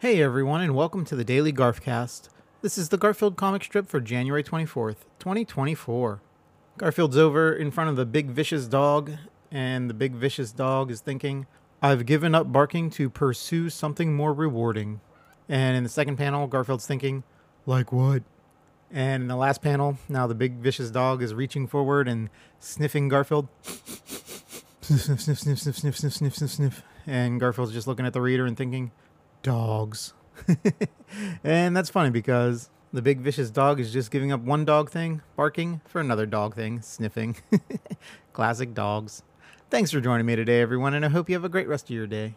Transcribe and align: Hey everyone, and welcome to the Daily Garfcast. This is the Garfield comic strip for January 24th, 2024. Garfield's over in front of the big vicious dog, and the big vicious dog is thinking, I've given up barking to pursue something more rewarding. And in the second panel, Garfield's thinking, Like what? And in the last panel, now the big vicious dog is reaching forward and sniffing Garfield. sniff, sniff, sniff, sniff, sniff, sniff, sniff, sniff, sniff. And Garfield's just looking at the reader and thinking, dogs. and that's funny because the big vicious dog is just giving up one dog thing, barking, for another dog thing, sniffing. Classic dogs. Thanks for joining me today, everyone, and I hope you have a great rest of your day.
Hey 0.00 0.22
everyone, 0.22 0.60
and 0.60 0.76
welcome 0.76 1.04
to 1.06 1.16
the 1.16 1.24
Daily 1.24 1.52
Garfcast. 1.52 2.28
This 2.62 2.78
is 2.78 2.90
the 2.90 2.96
Garfield 2.96 3.34
comic 3.34 3.64
strip 3.64 3.88
for 3.88 3.98
January 3.98 4.44
24th, 4.44 4.98
2024. 5.18 6.20
Garfield's 6.76 7.16
over 7.16 7.52
in 7.52 7.72
front 7.72 7.90
of 7.90 7.96
the 7.96 8.06
big 8.06 8.30
vicious 8.30 8.68
dog, 8.68 9.10
and 9.50 9.90
the 9.90 9.94
big 9.94 10.12
vicious 10.12 10.52
dog 10.52 10.92
is 10.92 11.00
thinking, 11.00 11.48
I've 11.82 12.06
given 12.06 12.32
up 12.32 12.52
barking 12.52 12.90
to 12.90 13.10
pursue 13.10 13.70
something 13.70 14.14
more 14.14 14.32
rewarding. 14.32 15.00
And 15.48 15.76
in 15.76 15.82
the 15.82 15.88
second 15.88 16.16
panel, 16.16 16.46
Garfield's 16.46 16.86
thinking, 16.86 17.24
Like 17.66 17.90
what? 17.90 18.22
And 18.92 19.24
in 19.24 19.28
the 19.28 19.34
last 19.34 19.62
panel, 19.62 19.98
now 20.08 20.28
the 20.28 20.34
big 20.36 20.58
vicious 20.58 20.92
dog 20.92 21.24
is 21.24 21.34
reaching 21.34 21.66
forward 21.66 22.06
and 22.06 22.30
sniffing 22.60 23.08
Garfield. 23.08 23.48
sniff, 24.80 25.20
sniff, 25.20 25.40
sniff, 25.40 25.58
sniff, 25.58 25.58
sniff, 25.58 25.96
sniff, 25.96 26.14
sniff, 26.14 26.36
sniff, 26.36 26.50
sniff. 26.52 26.82
And 27.04 27.40
Garfield's 27.40 27.72
just 27.72 27.88
looking 27.88 28.06
at 28.06 28.12
the 28.12 28.20
reader 28.20 28.46
and 28.46 28.56
thinking, 28.56 28.92
dogs. 29.42 30.14
and 31.44 31.76
that's 31.76 31.90
funny 31.90 32.10
because 32.10 32.70
the 32.92 33.02
big 33.02 33.20
vicious 33.20 33.50
dog 33.50 33.80
is 33.80 33.92
just 33.92 34.10
giving 34.10 34.32
up 34.32 34.40
one 34.40 34.64
dog 34.64 34.90
thing, 34.90 35.22
barking, 35.36 35.80
for 35.86 36.00
another 36.00 36.26
dog 36.26 36.54
thing, 36.54 36.80
sniffing. 36.80 37.36
Classic 38.32 38.72
dogs. 38.74 39.22
Thanks 39.70 39.90
for 39.90 40.00
joining 40.00 40.26
me 40.26 40.36
today, 40.36 40.60
everyone, 40.60 40.94
and 40.94 41.04
I 41.04 41.08
hope 41.08 41.28
you 41.28 41.34
have 41.34 41.44
a 41.44 41.48
great 41.48 41.68
rest 41.68 41.90
of 41.90 41.96
your 41.96 42.06
day. 42.06 42.34